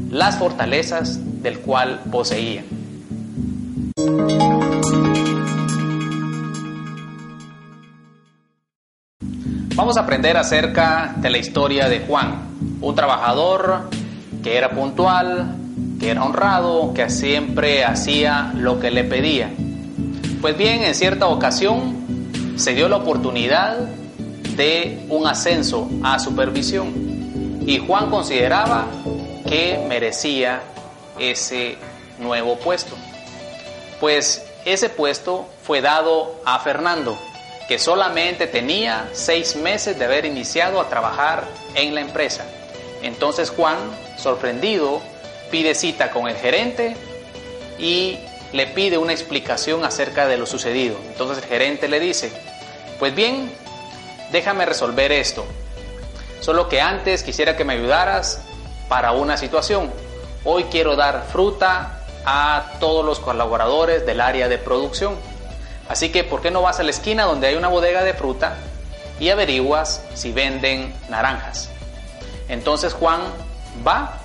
las 0.09 0.35
fortalezas 0.35 1.19
del 1.43 1.59
cual 1.59 2.01
poseían. 2.09 2.65
Vamos 9.89 9.97
a 9.97 10.01
aprender 10.01 10.37
acerca 10.37 11.15
de 11.17 11.31
la 11.31 11.39
historia 11.39 11.89
de 11.89 12.01
Juan, 12.01 12.77
un 12.79 12.93
trabajador 12.93 13.89
que 14.43 14.55
era 14.55 14.69
puntual, 14.69 15.55
que 15.99 16.11
era 16.11 16.23
honrado, 16.23 16.93
que 16.93 17.09
siempre 17.09 17.83
hacía 17.83 18.51
lo 18.53 18.79
que 18.79 18.91
le 18.91 19.03
pedía. 19.03 19.49
Pues 20.41 20.55
bien, 20.55 20.83
en 20.83 20.93
cierta 20.93 21.25
ocasión 21.25 22.53
se 22.55 22.75
dio 22.75 22.87
la 22.87 22.97
oportunidad 22.97 23.79
de 24.55 25.07
un 25.09 25.25
ascenso 25.25 25.89
a 26.03 26.19
supervisión 26.19 27.63
y 27.65 27.79
Juan 27.79 28.11
consideraba 28.11 28.85
que 29.47 29.83
merecía 29.89 30.61
ese 31.17 31.79
nuevo 32.19 32.59
puesto. 32.59 32.95
Pues 33.99 34.45
ese 34.65 34.89
puesto 34.89 35.47
fue 35.63 35.81
dado 35.81 36.35
a 36.45 36.59
Fernando, 36.59 37.17
que 37.69 37.77
solamente 37.77 38.47
tenía 38.47 39.09
seis 39.13 39.55
meses 39.55 39.99
de 39.99 40.05
haber 40.05 40.25
iniciado 40.25 40.81
a 40.81 40.89
trabajar 40.89 41.43
en 41.75 41.93
la 41.93 42.01
empresa. 42.01 42.43
Entonces 43.03 43.51
Juan, 43.51 43.77
sorprendido, 44.17 45.03
pide 45.51 45.75
cita 45.75 46.09
con 46.09 46.27
el 46.27 46.35
gerente 46.35 46.97
y 47.77 48.17
le 48.53 48.65
pide 48.65 48.97
una 48.97 49.13
explicación 49.13 49.85
acerca 49.85 50.27
de 50.27 50.37
lo 50.37 50.47
sucedido. 50.47 50.97
Entonces 51.09 51.43
el 51.43 51.47
gerente 51.47 51.87
le 51.87 51.99
dice, 51.99 52.31
pues 52.97 53.13
bien, 53.13 53.51
déjame 54.31 54.65
resolver 54.65 55.11
esto. 55.11 55.45
Solo 56.39 56.69
que 56.69 56.81
antes 56.81 57.21
quisiera 57.21 57.55
que 57.55 57.65
me 57.65 57.73
ayudaras 57.73 58.41
para 58.87 59.11
una 59.11 59.37
situación. 59.37 59.91
Hoy 60.43 60.63
quiero 60.71 60.95
dar 60.95 61.27
fruta 61.31 62.01
a 62.25 62.77
todos 62.79 63.05
los 63.05 63.19
colaboradores 63.19 64.07
del 64.07 64.21
área 64.21 64.47
de 64.47 64.57
producción. 64.57 65.15
Así 65.89 66.11
que, 66.11 66.23
¿por 66.23 66.41
qué 66.41 66.51
no 66.51 66.61
vas 66.61 66.79
a 66.79 66.83
la 66.83 66.91
esquina 66.91 67.25
donde 67.25 67.47
hay 67.47 67.55
una 67.55 67.67
bodega 67.67 68.03
de 68.03 68.13
fruta 68.13 68.55
y 69.19 69.29
averiguas 69.29 70.03
si 70.13 70.31
venden 70.31 70.93
naranjas? 71.09 71.71
Entonces 72.47 72.93
Juan 72.93 73.21
va 73.85 74.19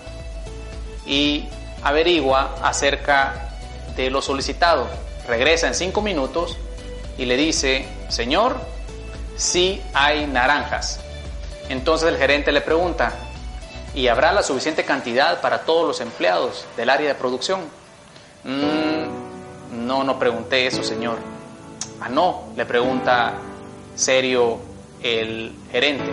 y 1.07 1.49
averigua 1.83 2.55
acerca 2.63 3.49
de 3.97 4.11
lo 4.11 4.21
solicitado. 4.21 4.87
Regresa 5.27 5.67
en 5.67 5.75
cinco 5.75 6.03
minutos 6.03 6.59
y 7.17 7.25
le 7.25 7.39
dice, 7.39 7.89
Señor, 8.09 8.61
sí 9.37 9.83
hay 9.95 10.27
naranjas. 10.27 11.01
Entonces 11.71 12.11
el 12.11 12.19
gerente 12.19 12.53
le 12.53 12.61
pregunta, 12.61 13.13
¿y 13.95 14.09
habrá 14.09 14.35
la 14.35 14.43
suficiente 14.43 14.85
cantidad 14.85 15.41
para 15.41 15.61
todos 15.63 15.87
los 15.87 16.01
empleados 16.03 16.67
del 16.77 16.91
área 16.91 17.09
de 17.09 17.15
producción? 17.15 17.61
Mm, 18.45 19.87
no, 19.87 20.05
no 20.05 20.19
pregunté 20.19 20.67
eso, 20.67 20.83
señor. 20.83 21.34
Ah, 22.01 22.09
no, 22.09 22.45
le 22.57 22.67
pregunta 22.67 23.35
serio 23.95 24.59
el 25.03 25.53
gerente. 25.71 26.13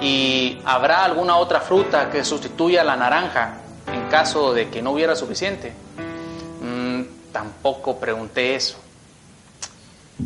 ¿Y 0.00 0.58
habrá 0.64 1.04
alguna 1.04 1.36
otra 1.36 1.60
fruta 1.60 2.10
que 2.10 2.24
sustituya 2.24 2.84
la 2.84 2.96
naranja 2.96 3.58
en 3.92 4.08
caso 4.08 4.52
de 4.52 4.68
que 4.68 4.82
no 4.82 4.92
hubiera 4.92 5.16
suficiente? 5.16 5.72
Mm, 6.60 7.32
tampoco 7.32 7.98
pregunté 7.98 8.54
eso. 8.54 8.78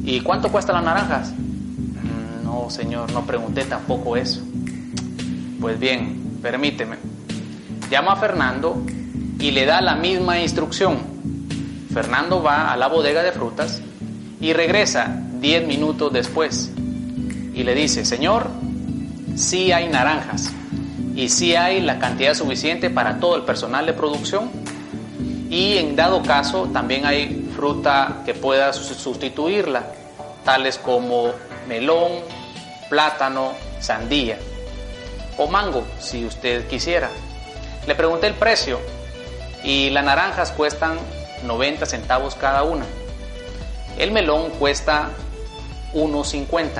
¿Y 0.04 0.20
cuánto 0.20 0.50
cuesta 0.50 0.72
las 0.72 0.84
naranjas? 0.84 1.32
Mm, 1.32 2.44
no, 2.44 2.70
señor, 2.70 3.12
no 3.12 3.24
pregunté 3.24 3.64
tampoco 3.64 4.16
eso. 4.16 4.40
Pues 5.60 5.78
bien, 5.78 6.38
permíteme. 6.42 6.96
Llama 7.90 8.12
a 8.12 8.16
Fernando 8.16 8.82
y 9.38 9.50
le 9.50 9.66
da 9.66 9.80
la 9.80 9.94
misma 9.94 10.38
instrucción. 10.38 10.98
Fernando 11.92 12.42
va 12.42 12.72
a 12.72 12.76
la 12.76 12.86
bodega 12.86 13.22
de 13.22 13.32
frutas 13.32 13.82
y 14.40 14.52
regresa 14.52 15.16
10 15.40 15.66
minutos 15.66 16.12
después 16.12 16.70
y 17.54 17.62
le 17.62 17.74
dice, 17.74 18.04
Señor, 18.04 18.48
sí 19.36 19.72
hay 19.72 19.88
naranjas 19.88 20.52
y 21.14 21.28
sí 21.28 21.54
hay 21.54 21.80
la 21.80 21.98
cantidad 21.98 22.34
suficiente 22.34 22.90
para 22.90 23.20
todo 23.20 23.36
el 23.36 23.42
personal 23.42 23.86
de 23.86 23.92
producción 23.92 24.50
y 25.50 25.78
en 25.78 25.96
dado 25.96 26.22
caso 26.22 26.68
también 26.72 27.04
hay 27.04 27.50
fruta 27.54 28.22
que 28.24 28.34
pueda 28.34 28.72
sustituirla, 28.72 29.84
tales 30.44 30.78
como 30.78 31.32
melón, 31.68 32.12
plátano, 32.88 33.52
sandía 33.80 34.38
o 35.36 35.46
mango, 35.48 35.84
si 35.98 36.24
usted 36.24 36.66
quisiera. 36.68 37.10
Le 37.86 37.94
pregunté 37.94 38.26
el 38.26 38.34
precio 38.34 38.78
y 39.64 39.90
las 39.90 40.04
naranjas 40.04 40.52
cuestan 40.52 40.98
90 41.44 41.86
centavos 41.86 42.34
cada 42.34 42.62
una. 42.62 42.84
El 44.00 44.12
melón 44.12 44.48
cuesta 44.52 45.10
1.50. 45.92 46.70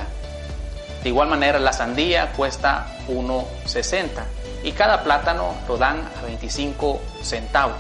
De 1.03 1.09
igual 1.11 1.29
manera 1.29 1.59
la 1.59 1.75
sandía 1.75 2.33
cuesta 2.33 2.87
1.60 3.09 4.09
y 4.65 4.73
cada 4.73 5.03
plátano 5.03 5.55
lo 5.69 5.77
dan 5.77 5.99
a 6.19 6.23
25 6.23 6.99
centavos. 7.23 7.77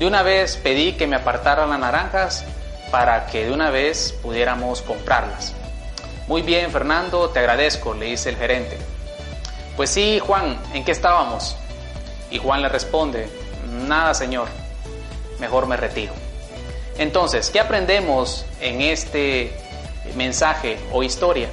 De 0.00 0.04
una 0.04 0.24
vez 0.24 0.56
pedí 0.56 0.94
que 0.94 1.06
me 1.06 1.14
apartaran 1.14 1.70
las 1.70 1.78
naranjas 1.78 2.44
para 2.90 3.26
que 3.26 3.44
de 3.44 3.52
una 3.52 3.70
vez 3.70 4.12
pudiéramos 4.20 4.82
comprarlas. 4.82 5.54
Muy 6.26 6.42
bien, 6.42 6.72
Fernando, 6.72 7.30
te 7.30 7.38
agradezco, 7.38 7.94
le 7.94 8.06
dice 8.06 8.30
el 8.30 8.36
gerente. 8.36 8.76
Pues 9.76 9.90
sí, 9.90 10.18
Juan, 10.18 10.58
¿en 10.74 10.84
qué 10.84 10.90
estábamos? 10.90 11.54
Y 12.32 12.38
Juan 12.38 12.62
le 12.62 12.68
responde, 12.68 13.28
nada, 13.86 14.12
señor, 14.12 14.48
mejor 15.38 15.68
me 15.68 15.76
retiro. 15.76 16.25
Entonces, 16.98 17.50
¿qué 17.50 17.60
aprendemos 17.60 18.46
en 18.60 18.80
este 18.80 19.52
mensaje 20.14 20.78
o 20.92 21.02
historia? 21.02 21.48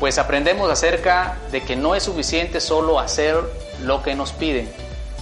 Pues 0.00 0.18
aprendemos 0.18 0.70
acerca 0.70 1.36
de 1.52 1.62
que 1.62 1.76
no 1.76 1.94
es 1.94 2.02
suficiente 2.02 2.60
solo 2.60 2.98
hacer 2.98 3.36
lo 3.82 4.02
que 4.02 4.14
nos 4.16 4.32
piden. 4.32 4.68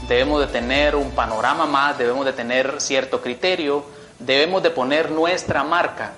Debemos 0.08 0.40
de 0.40 0.46
tener 0.46 0.96
un 0.96 1.10
panorama 1.10 1.66
más, 1.66 1.98
debemos 1.98 2.24
de 2.24 2.32
tener 2.32 2.80
cierto 2.80 3.20
criterio, 3.20 3.84
debemos 4.18 4.62
de 4.62 4.70
poner 4.70 5.10
nuestra 5.10 5.62
marca. 5.62 6.12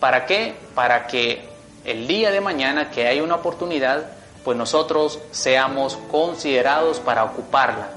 ¿Para 0.00 0.26
qué? 0.26 0.54
Para 0.74 1.06
que 1.06 1.44
el 1.84 2.08
día 2.08 2.32
de 2.32 2.40
mañana 2.40 2.90
que 2.90 3.06
hay 3.06 3.20
una 3.20 3.36
oportunidad, 3.36 4.06
pues 4.44 4.56
nosotros 4.58 5.20
seamos 5.30 5.96
considerados 6.10 6.98
para 6.98 7.24
ocuparla. 7.24 7.90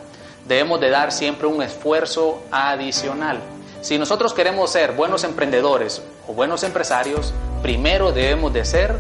Debemos 0.48 0.80
de 0.80 0.92
dar 0.92 1.12
siempre 1.12 1.48
un 1.48 1.64
esfuerzo 1.64 2.44
adicional. 2.52 3.40
Si 3.86 4.00
nosotros 4.00 4.34
queremos 4.34 4.72
ser 4.72 4.94
buenos 4.94 5.24
emprendedores 5.24 6.02
o 6.28 6.34
buenos 6.34 6.64
empresarios, 6.64 7.36
primero 7.62 8.12
debemos 8.12 8.52
de 8.52 8.66
ser 8.66 8.96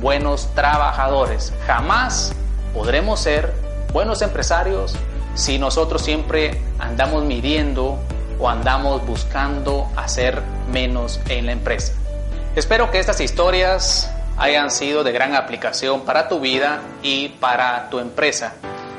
buenos 0.00 0.52
trabajadores. 0.52 1.52
Jamás 1.64 2.32
podremos 2.74 3.20
ser 3.20 3.52
buenos 3.92 4.22
empresarios 4.22 4.96
si 5.36 5.60
nosotros 5.60 6.02
siempre 6.02 6.60
andamos 6.80 7.22
midiendo 7.22 8.00
o 8.40 8.48
andamos 8.48 9.06
buscando 9.06 9.86
hacer 9.94 10.42
menos 10.72 11.20
en 11.28 11.46
la 11.46 11.52
empresa. 11.52 11.92
Espero 12.56 12.90
que 12.90 12.98
estas 12.98 13.20
historias 13.20 14.10
hayan 14.38 14.72
sido 14.72 15.04
de 15.04 15.12
gran 15.12 15.36
aplicación 15.36 16.00
para 16.00 16.26
tu 16.26 16.40
vida 16.40 16.80
y 17.00 17.28
para 17.28 17.88
tu 17.90 18.00
empresa. 18.00 18.54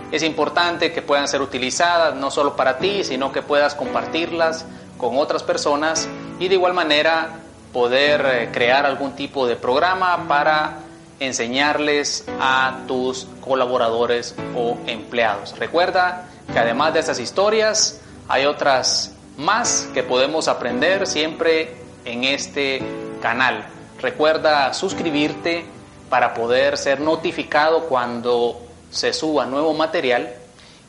Es 0.09 0.23
importante 0.23 0.93
que 0.93 1.01
puedan 1.01 1.27
ser 1.27 1.41
utilizadas 1.41 2.15
no 2.15 2.31
solo 2.31 2.55
para 2.55 2.77
ti, 2.77 3.03
sino 3.03 3.33
que 3.33 3.41
puedas 3.41 3.75
compartirlas 3.75 4.65
con 4.97 5.17
otras 5.17 5.43
personas 5.43 6.07
y 6.39 6.47
de 6.47 6.55
igual 6.55 6.73
manera 6.73 7.39
poder 7.73 8.25
eh, 8.25 8.49
crear 8.51 8.86
algún 8.86 9.13
tipo 9.13 9.47
de 9.47 9.55
programa 9.55 10.27
para 10.27 10.79
enseñarles 11.19 12.25
a 12.39 12.79
tus 12.88 13.27
colaboradores 13.41 14.36
o 14.55 14.77
empleados. 14.86 15.57
Recuerda 15.57 16.27
que 16.51 16.60
además 16.60 16.93
de 16.93 16.99
estas 16.99 17.19
historias 17.19 18.01
hay 18.27 18.45
otras 18.45 19.13
más 19.38 19.89
que 19.93 20.03
podemos 20.03 20.47
aprender 20.47 21.07
siempre 21.07 21.75
en 22.05 22.23
este 22.23 22.81
canal. 23.21 23.65
Recuerda 24.01 24.73
suscribirte 24.73 25.65
para 26.10 26.33
poder 26.33 26.77
ser 26.77 26.99
notificado 26.99 27.86
cuando 27.86 28.62
se 28.91 29.13
suba 29.13 29.45
nuevo 29.45 29.73
material 29.73 30.33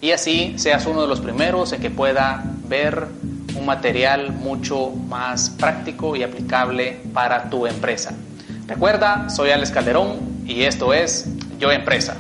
y 0.01 0.13
así 0.13 0.55
seas 0.59 0.87
uno 0.87 1.03
de 1.03 1.09
los 1.09 1.21
primeros 1.21 1.73
en 1.73 1.81
que 1.81 1.91
pueda 1.91 2.45
ver 2.65 3.09
material 3.69 4.33
mucho 4.33 4.91
más 5.09 5.51
práctico 5.51 6.17
y 6.17 6.23
aplicable 6.23 6.97
para 7.13 7.51
tu 7.51 7.67
empresa. 7.67 8.15
Recuerda, 8.67 9.29
soy 9.29 9.51
Alex 9.51 9.71
Calderón 9.71 10.19
y 10.47 10.63
esto 10.63 10.95
es 10.95 11.27
Yo 11.61 11.71
Empresa. 11.71 12.17